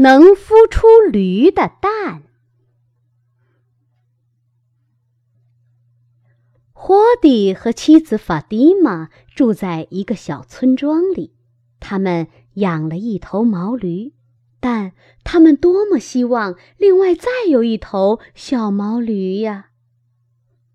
[0.00, 2.22] 能孵出驴的蛋。
[6.72, 11.34] 霍迪和妻子法蒂玛住在一个小村庄里，
[11.80, 14.14] 他们养了一头毛驴，
[14.58, 14.92] 但
[15.22, 19.68] 他们多么希望另外再有一头小毛驴呀！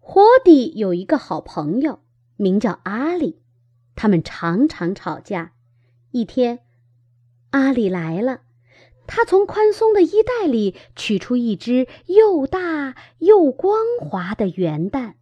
[0.00, 2.00] 霍迪有一个好朋友，
[2.36, 3.40] 名叫阿里，
[3.96, 5.52] 他们常常吵架。
[6.10, 6.58] 一天，
[7.52, 8.42] 阿里来了。
[9.06, 15.16] 他从宽松的衣袋里取出一只又大又光滑的圆蛋，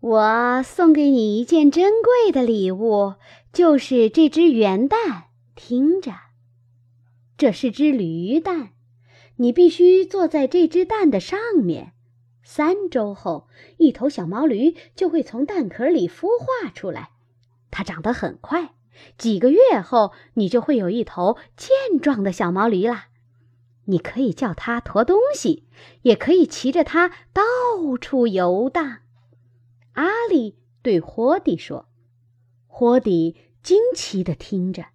[0.00, 3.14] 我送给你一件珍贵的礼物，
[3.52, 5.24] 就是这只圆蛋。
[5.54, 6.12] 听着，
[7.36, 8.70] 这是只驴蛋，
[9.36, 11.94] 你必须坐在这只蛋的上面。
[12.44, 17.10] 三周后，一头小毛驴就会从蛋壳里孵化出来，
[17.72, 18.70] 它长得很快。
[19.16, 23.08] 几个月后，你就会有一头健壮的小毛驴啦。
[23.84, 25.66] 你可以叫它驮东西，
[26.02, 27.42] 也可以骑着它到
[28.00, 28.98] 处游荡。
[29.92, 31.88] 阿里对霍迪说
[32.68, 34.86] ：“霍迪惊奇地听着。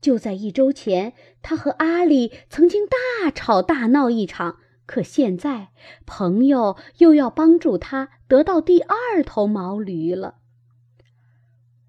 [0.00, 5.68] 就在一周前，他和阿里曾经大吵大闹一场，可现在
[6.06, 10.36] 朋友又要帮助他得到第二头毛驴了。”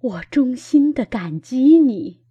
[0.01, 2.21] 我衷心的感激你，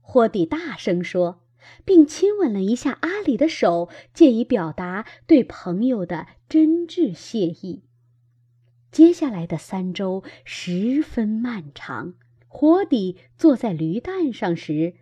[0.00, 1.42] 霍迪大声说，
[1.84, 7.82] 并亲吻了一下阿里的手，借以表达对朋友的真挚谢意。
[8.90, 12.14] 接下来的三周十分漫长。
[12.48, 14.94] 霍迪坐在驴蛋上时，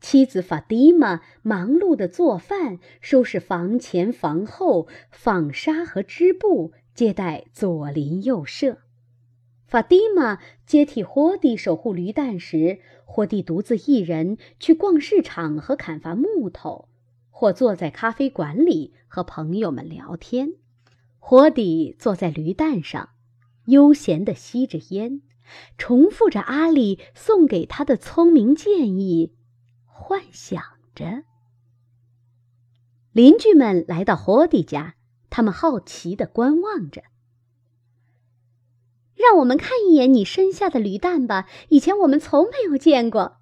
[0.00, 8.78] 妻子法蒂玛忙碌的做饭、收拾房前房后、纺纱和织布、接待左邻右舍。
[9.72, 16.90] 法蒂玛接替霍迪守护驴蛋时，霍迪独自一人去逛市场和砍伐木头，
[17.30, 20.56] 或坐在咖啡馆里和朋友们聊天。
[21.18, 23.08] 霍迪坐在驴蛋上，
[23.64, 25.22] 悠闲地吸着烟，
[25.78, 29.32] 重复着阿里送给他的聪明建议，
[29.86, 30.62] 幻想
[30.94, 31.22] 着。
[33.12, 34.96] 邻居们来到霍迪家，
[35.30, 37.04] 他们好奇地观望着。
[39.22, 43.38] 让我们看一眼你身下的驴蛋吧，以前我们从没有见过。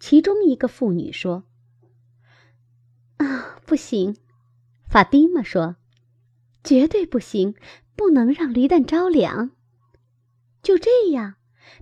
[0.00, 1.44] 其中一个妇女说
[3.18, 4.16] ：“啊，不行。”
[4.90, 5.76] 法蒂玛说
[6.64, 7.54] ：“绝对不行，
[7.94, 9.52] 不能让驴蛋着凉。”
[10.62, 11.36] 就这样，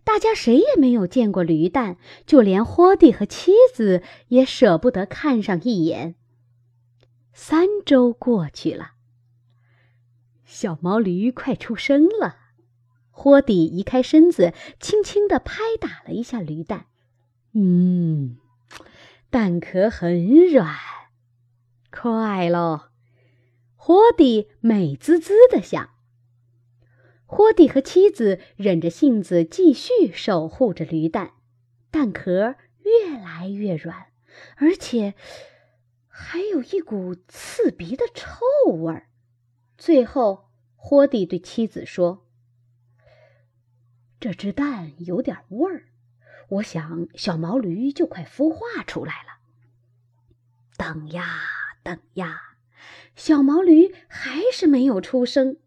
[0.04, 1.96] 大家谁也没有见过驴蛋，
[2.26, 6.14] 就连霍蒂和妻子也舍不得看上一眼。
[7.32, 8.92] 三周过去了，
[10.44, 12.44] 小毛驴快出生了。
[13.16, 16.86] 霍迪移开身子，轻轻地拍打了一下驴蛋。
[17.52, 18.36] 嗯，
[19.30, 20.75] 蛋壳很软，
[21.92, 22.88] 快喽！
[23.76, 25.91] 霍迪美滋滋地想。
[27.24, 31.34] 霍迪和妻子忍着性子继续守护着驴蛋，
[31.92, 34.06] 蛋壳越来越软，
[34.56, 35.14] 而且
[36.08, 39.06] 还有一股刺鼻的臭味儿。
[39.78, 42.23] 最后，霍迪对妻子说。
[44.24, 45.84] 这只蛋有点味儿，
[46.48, 49.36] 我想小毛驴就快孵化出来了。
[50.78, 51.26] 等呀
[51.82, 52.40] 等呀，
[53.14, 55.58] 小毛驴还是没有出声。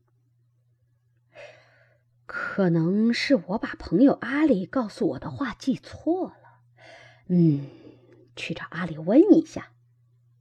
[2.26, 6.62] 可能是我把朋友阿里告诉我的话记错了。
[7.28, 7.68] 嗯，
[8.36, 9.74] 去找阿里问一下。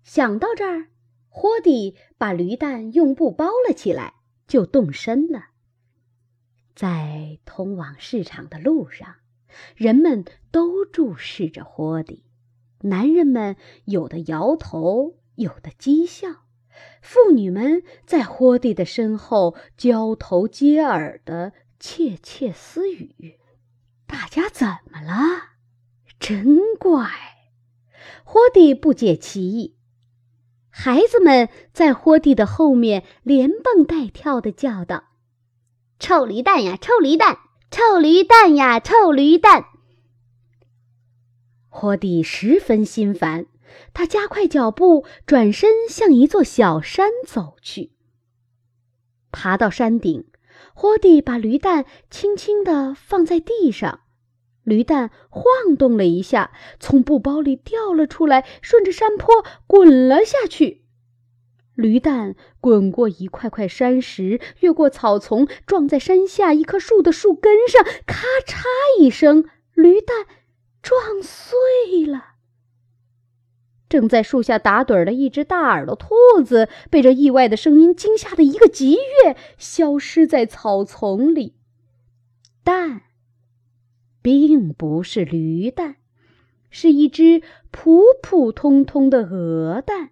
[0.04, 0.88] 想到这儿，
[1.28, 4.14] 霍迪把驴蛋用布包了起来，
[4.46, 5.48] 就动身了。
[6.76, 9.14] 在通往市场的路上，
[9.74, 12.22] 人们都注视着霍迪。
[12.82, 13.56] 男人们
[13.86, 16.42] 有的摇头，有的讥笑；
[17.00, 23.40] 妇女们在霍迪的身后交头接耳的窃窃私语。
[24.06, 25.56] 大家怎么了？
[26.20, 27.08] 真怪！
[28.22, 29.78] 霍迪不解其意。
[30.68, 35.04] 孩子们在霍迪的后面连蹦带跳的叫道。
[35.98, 37.38] 臭驴蛋呀，臭驴蛋，
[37.70, 39.66] 臭驴蛋呀，臭驴蛋！
[41.68, 43.46] 霍迪十分心烦，
[43.92, 47.92] 他加快脚步，转身向一座小山走去。
[49.32, 50.26] 爬到山顶，
[50.74, 54.00] 霍迪把驴蛋轻轻地放在地上，
[54.62, 60.85] 驴蛋晃动了一下，从布包里掉了出来，顺着山坡滚了下去。
[61.76, 68.64] 驴蛋滚过一块块山石，越过草丛，撞在山下一棵树的树根上，咔嚓
[68.98, 69.44] 一声，
[69.74, 70.26] 驴蛋
[70.82, 72.32] 撞碎了。
[73.88, 76.14] 正在树下打盹的一只大耳朵兔
[76.44, 81.54] 子被这意外的声音惊吓的一个急跃，消失在草丛里。
[82.64, 83.02] 蛋，
[84.22, 85.96] 并不是驴蛋，
[86.68, 90.10] 是一只普普通通的鹅蛋。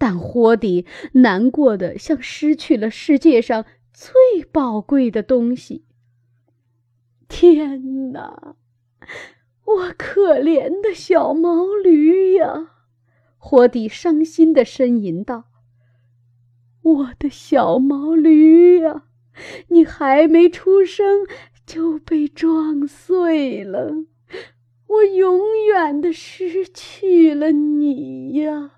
[0.00, 5.84] 但霍迪难过的像失去了世界上最宝贵的东西。
[7.28, 8.56] 天哪！
[9.66, 12.70] 我可怜的小毛驴呀！
[13.36, 15.44] 霍迪伤心的呻吟道
[16.80, 19.04] ：“我的小毛驴呀，
[19.68, 21.26] 你还没出生
[21.66, 24.06] 就被撞碎了，
[24.86, 28.70] 我永远的失去了你呀！”